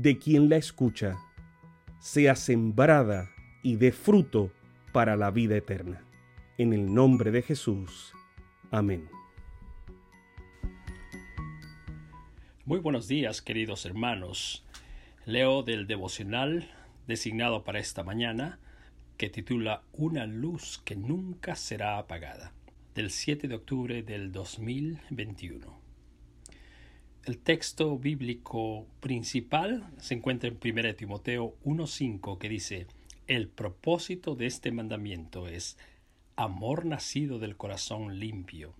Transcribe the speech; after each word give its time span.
de 0.00 0.16
quien 0.16 0.48
la 0.48 0.56
escucha, 0.56 1.18
sea 1.98 2.36
sembrada 2.36 3.30
y 3.64 3.74
dé 3.74 3.90
fruto 3.90 4.52
para 4.92 5.16
la 5.16 5.32
vida 5.32 5.56
eterna. 5.56 6.04
En 6.56 6.72
el 6.72 6.94
nombre 6.94 7.32
de 7.32 7.42
Jesús. 7.42 8.12
Amén. 8.70 9.08
Muy 12.64 12.78
buenos 12.78 13.08
días, 13.08 13.42
queridos 13.42 13.86
hermanos. 13.86 14.64
Leo 15.24 15.64
del 15.64 15.88
devocional 15.88 16.70
designado 17.08 17.64
para 17.64 17.80
esta 17.80 18.04
mañana, 18.04 18.60
que 19.16 19.28
titula 19.30 19.82
Una 19.92 20.26
luz 20.26 20.80
que 20.84 20.94
nunca 20.94 21.56
será 21.56 21.98
apagada, 21.98 22.52
del 22.94 23.10
7 23.10 23.48
de 23.48 23.54
octubre 23.56 24.04
del 24.04 24.30
2021. 24.30 25.87
El 27.28 27.36
texto 27.36 27.98
bíblico 27.98 28.86
principal 29.00 29.86
se 29.98 30.14
encuentra 30.14 30.48
en 30.48 30.58
1 30.64 30.94
Timoteo 30.94 31.56
1.5 31.62 32.38
que 32.38 32.48
dice, 32.48 32.86
El 33.26 33.48
propósito 33.48 34.34
de 34.34 34.46
este 34.46 34.72
mandamiento 34.72 35.46
es 35.46 35.76
amor 36.36 36.86
nacido 36.86 37.38
del 37.38 37.58
corazón 37.58 38.18
limpio, 38.18 38.72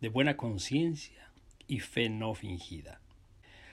de 0.00 0.08
buena 0.08 0.36
conciencia 0.36 1.30
y 1.68 1.78
fe 1.78 2.08
no 2.08 2.34
fingida. 2.34 3.00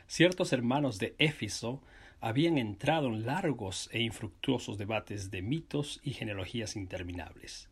Ciertos 0.06 0.54
hermanos 0.54 1.00
de 1.00 1.16
Éfeso 1.17 1.82
habían 2.22 2.59
entrado 2.59 3.08
en 3.08 3.26
largos 3.26 3.89
e 3.92 4.02
infructuosos 4.02 4.78
debates 4.78 5.32
de 5.32 5.42
mitos 5.42 6.02
y 6.04 6.11
genealogías 6.11 6.76
interminables, 6.76 7.67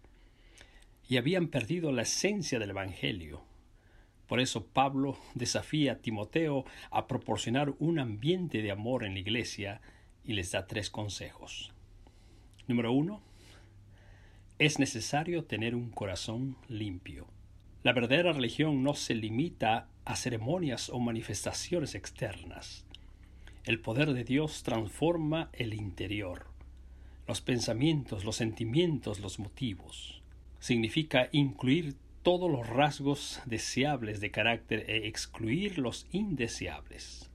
y 1.08 1.18
habían 1.18 1.50
perdido 1.50 1.92
la 1.92 2.02
esencia 2.02 2.58
del 2.58 2.72
Evangelio. 2.72 3.44
Por 4.28 4.40
eso 4.40 4.66
Pablo 4.66 5.18
desafía 5.34 5.94
a 5.94 5.98
Timoteo 5.98 6.66
a 6.90 7.08
proporcionar 7.08 7.74
un 7.80 8.00
ambiente 8.00 8.62
de 8.62 8.72
amor 8.72 9.04
en 9.04 9.14
la 9.14 9.20
iglesia 9.20 9.82
y 10.24 10.34
les 10.34 10.52
da 10.52 10.66
tres 10.68 10.90
consejos. 10.90 11.72
Número 12.68 12.92
uno, 12.92 13.22
es 14.58 14.80
necesario 14.80 15.44
tener 15.44 15.76
un 15.76 15.92
corazón 15.92 16.56
limpio. 16.68 17.28
La 17.84 17.94
verdadera 17.94 18.34
religión 18.34 18.82
no 18.84 18.96
se 18.96 19.14
limita 19.14 19.88
a 20.06 20.16
ceremonias 20.16 20.90
o 20.90 21.00
manifestaciones 21.00 21.94
externas. 21.94 22.86
El 23.66 23.80
poder 23.80 24.14
de 24.14 24.24
Dios 24.24 24.64
transforma 24.64 25.50
el 25.54 25.74
interior, 25.74 26.48
los 27.28 27.42
pensamientos, 27.42 28.24
los 28.24 28.38
sentimientos, 28.38 29.20
los 29.20 29.40
motivos. 29.40 30.22
Significa 30.60 31.30
incluir 31.32 31.96
todos 32.26 32.52
los 32.52 32.68
rasgos 32.68 33.40
deseables 33.46 34.20
de 34.20 34.32
carácter 34.32 34.90
e 34.90 35.08
excluir 35.08 35.78
los 35.78 36.08
indeseables. 36.12 37.30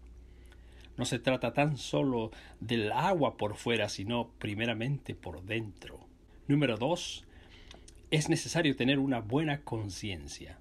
No 0.99 1.06
se 1.06 1.19
trata 1.19 1.55
tan 1.55 1.78
solo 1.78 2.33
del 2.61 2.93
agua 2.93 3.39
por 3.39 3.56
fuera, 3.56 3.89
sino 3.89 4.33
primeramente 4.39 5.15
por 5.15 5.43
dentro. 5.45 6.01
Número 6.47 6.77
dos, 6.77 7.25
es 8.11 8.28
necesario 8.28 8.77
tener 8.77 8.99
una 8.99 9.21
buena 9.21 9.62
conciencia 9.62 10.59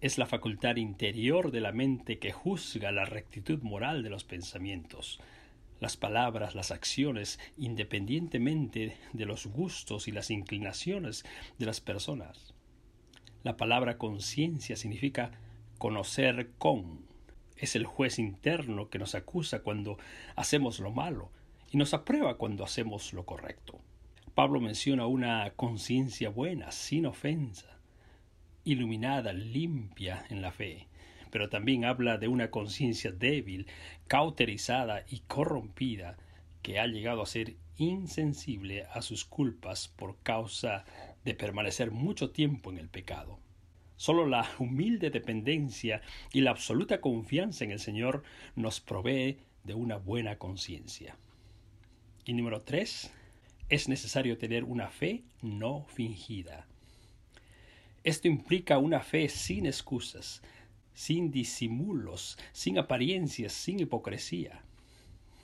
es 0.00 0.16
la 0.16 0.26
facultad 0.26 0.76
interior 0.76 1.50
de 1.50 1.60
la 1.60 1.72
mente 1.72 2.20
que 2.20 2.30
juzga 2.30 2.92
la 2.92 3.04
rectitud 3.04 3.62
moral 3.62 4.04
de 4.04 4.10
los 4.10 4.22
pensamientos, 4.22 5.18
las 5.80 5.96
palabras, 5.96 6.54
las 6.54 6.70
acciones, 6.70 7.40
independientemente 7.56 8.96
de 9.12 9.26
los 9.26 9.46
gustos 9.46 10.06
y 10.06 10.12
las 10.12 10.30
inclinaciones 10.30 11.24
de 11.58 11.66
las 11.66 11.80
personas. 11.80 12.54
La 13.42 13.56
palabra 13.56 13.98
conciencia 13.98 14.76
significa 14.76 15.30
conocer 15.78 16.50
con. 16.58 17.06
Es 17.56 17.74
el 17.74 17.86
juez 17.86 18.18
interno 18.18 18.88
que 18.88 18.98
nos 18.98 19.14
acusa 19.14 19.62
cuando 19.62 19.98
hacemos 20.36 20.78
lo 20.78 20.90
malo 20.90 21.30
y 21.70 21.76
nos 21.76 21.92
aprueba 21.92 22.36
cuando 22.36 22.64
hacemos 22.64 23.12
lo 23.12 23.26
correcto. 23.26 23.80
Pablo 24.34 24.60
menciona 24.60 25.06
una 25.06 25.50
conciencia 25.56 26.28
buena, 26.28 26.70
sin 26.70 27.06
ofensa 27.06 27.78
iluminada, 28.68 29.32
limpia 29.32 30.26
en 30.28 30.42
la 30.42 30.52
fe, 30.52 30.88
pero 31.30 31.48
también 31.48 31.86
habla 31.86 32.18
de 32.18 32.28
una 32.28 32.50
conciencia 32.50 33.10
débil, 33.10 33.66
cauterizada 34.06 35.04
y 35.08 35.20
corrompida, 35.20 36.18
que 36.62 36.78
ha 36.78 36.86
llegado 36.86 37.22
a 37.22 37.26
ser 37.26 37.56
insensible 37.78 38.84
a 38.92 39.00
sus 39.00 39.24
culpas 39.24 39.88
por 39.88 40.18
causa 40.18 40.84
de 41.28 41.34
permanecer 41.34 41.90
mucho 41.90 42.30
tiempo 42.30 42.70
en 42.70 42.78
el 42.78 42.88
pecado. 42.88 43.38
Solo 43.96 44.26
la 44.26 44.48
humilde 44.58 45.10
dependencia 45.10 46.00
y 46.32 46.40
la 46.40 46.52
absoluta 46.52 47.02
confianza 47.02 47.64
en 47.64 47.70
el 47.70 47.80
Señor 47.80 48.22
nos 48.56 48.80
provee 48.80 49.36
de 49.62 49.74
una 49.74 49.98
buena 49.98 50.38
conciencia. 50.38 51.18
Y 52.24 52.32
número 52.32 52.62
tres, 52.62 53.12
es 53.68 53.88
necesario 53.88 54.38
tener 54.38 54.64
una 54.64 54.88
fe 54.88 55.22
no 55.42 55.84
fingida. 55.88 56.66
Esto 58.04 58.26
implica 58.26 58.78
una 58.78 59.00
fe 59.00 59.28
sin 59.28 59.66
excusas, 59.66 60.40
sin 60.94 61.30
disimulos, 61.30 62.38
sin 62.52 62.78
apariencias, 62.78 63.52
sin 63.52 63.80
hipocresía. 63.80 64.62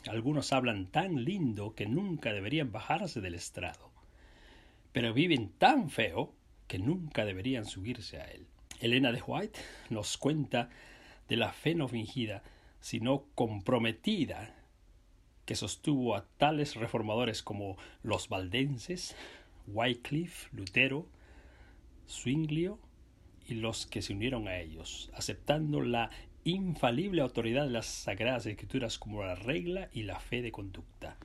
Algunos 0.08 0.54
hablan 0.54 0.86
tan 0.86 1.24
lindo 1.24 1.74
que 1.74 1.84
nunca 1.84 2.32
deberían 2.32 2.72
bajarse 2.72 3.20
del 3.20 3.34
estrado, 3.34 3.93
pero 4.94 5.12
viven 5.12 5.48
tan 5.58 5.90
feo 5.90 6.32
que 6.68 6.78
nunca 6.78 7.24
deberían 7.24 7.64
subirse 7.64 8.20
a 8.20 8.26
él. 8.26 8.46
Elena 8.80 9.10
de 9.10 9.20
White 9.20 9.58
nos 9.90 10.16
cuenta 10.16 10.70
de 11.28 11.36
la 11.36 11.52
fe 11.52 11.74
no 11.74 11.88
fingida, 11.88 12.44
sino 12.80 13.24
comprometida, 13.34 14.54
que 15.46 15.56
sostuvo 15.56 16.14
a 16.14 16.24
tales 16.38 16.76
reformadores 16.76 17.42
como 17.42 17.76
los 18.04 18.28
valdenses, 18.28 19.16
Wycliffe, 19.66 20.48
Lutero, 20.52 21.08
Zwinglio 22.08 22.78
y 23.48 23.54
los 23.54 23.86
que 23.86 24.00
se 24.00 24.12
unieron 24.12 24.46
a 24.46 24.60
ellos, 24.60 25.10
aceptando 25.12 25.80
la 25.80 26.10
infalible 26.44 27.20
autoridad 27.20 27.64
de 27.64 27.70
las 27.70 27.86
Sagradas 27.86 28.46
Escrituras 28.46 29.00
como 29.00 29.24
la 29.24 29.34
regla 29.34 29.88
y 29.92 30.04
la 30.04 30.20
fe 30.20 30.40
de 30.40 30.52
conducta. 30.52 31.16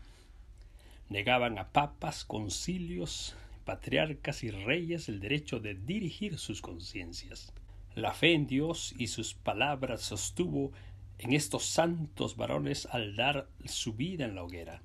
Negaban 1.08 1.59
a 1.59 1.70
papas, 1.72 2.26
concilios, 2.26 3.35
patriarcas 3.69 4.43
y 4.43 4.49
reyes 4.49 5.09
el 5.09 5.19
derecho 5.19 5.59
de 5.59 5.75
dirigir 5.75 6.39
sus 6.39 6.59
conciencias. 6.59 7.53
La 7.93 8.16
fe 8.16 8.33
en 8.33 8.47
Dios 8.47 8.95
y 8.97 9.05
sus 9.09 9.35
palabras 9.35 10.01
sostuvo 10.01 10.71
en 11.19 11.33
estos 11.33 11.66
santos 11.66 12.35
varones 12.35 12.87
al 12.87 13.16
dar 13.16 13.47
su 13.66 13.93
vida 13.93 14.25
en 14.25 14.33
la 14.33 14.41
hoguera. 14.41 14.81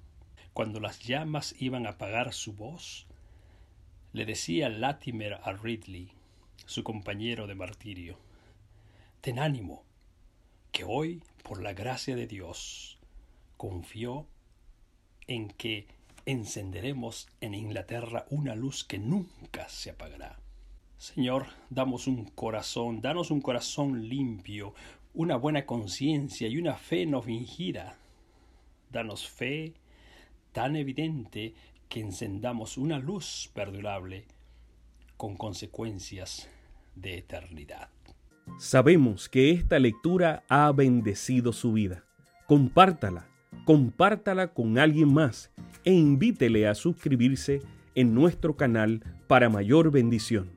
Cuando 0.53 0.81
las 0.81 1.01
llamas 1.01 1.55
iban 1.59 1.87
a 1.87 1.93
apagar 1.93 2.35
su 2.35 2.53
voz, 2.53 3.07
le 4.13 4.27
decía 4.27 4.69
Latimer 4.69 5.41
a 5.43 5.55
Ridley, 5.55 6.13
su 6.67 6.85
compañero 6.85 7.47
de 7.47 7.55
martirio, 7.55 8.19
Ten 9.23 9.39
ánimo, 9.39 9.83
que 10.73 10.85
hoy, 10.85 11.23
por 11.43 11.63
la 11.63 11.73
gracia 11.73 12.17
de 12.17 12.27
Dios, 12.27 12.99
confío 13.57 14.27
en 15.27 15.49
que 15.49 15.87
encenderemos 16.27 17.29
en 17.41 17.55
Inglaterra 17.55 18.27
una 18.31 18.55
luz 18.55 18.85
que 18.85 18.99
nunca 18.99 19.69
se 19.69 19.91
apagará. 19.91 20.39
Señor, 20.99 21.47
damos 21.71 22.07
un 22.07 22.25
corazón, 22.25 23.01
danos 23.01 23.31
un 23.31 23.41
corazón 23.41 24.09
limpio, 24.09 24.75
una 25.13 25.37
buena 25.37 25.67
conciencia 25.67 26.49
y 26.49 26.59
una 26.59 26.75
fe 26.75 27.07
no 27.07 27.21
fingida. 27.21 27.99
Danos 28.91 29.29
fe, 29.29 29.75
tan 30.53 30.77
evidente 30.77 31.55
que 31.89 32.01
encendamos 32.01 32.79
una 32.79 32.99
luz 32.99 33.51
perdurable 33.53 34.25
con 35.17 35.37
consecuencias 35.37 36.49
de 36.95 37.19
eternidad. 37.19 37.89
Sabemos 38.59 39.29
que 39.29 39.51
esta 39.51 39.79
lectura 39.79 40.45
ha 40.49 40.71
bendecido 40.73 41.53
su 41.53 41.73
vida. 41.73 42.05
Compártala, 42.47 43.27
compártala 43.65 44.53
con 44.53 44.79
alguien 44.79 45.13
más 45.13 45.51
e 45.85 45.93
invítele 45.93 46.67
a 46.69 46.75
suscribirse 46.75 47.63
en 47.95 48.15
nuestro 48.15 48.57
canal 48.57 49.03
para 49.27 49.49
mayor 49.49 49.91
bendición. 49.91 50.54